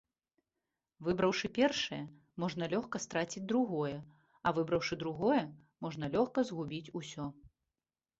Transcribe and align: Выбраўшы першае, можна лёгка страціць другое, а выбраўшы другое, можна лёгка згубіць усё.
Выбраўшы 1.07 1.49
першае, 1.57 1.99
можна 2.43 2.63
лёгка 2.73 3.01
страціць 3.05 3.43
другое, 3.51 3.91
а 4.45 4.55
выбраўшы 4.59 4.93
другое, 5.05 5.43
можна 5.87 6.05
лёгка 6.17 6.39
згубіць 6.53 6.93
усё. 7.03 7.29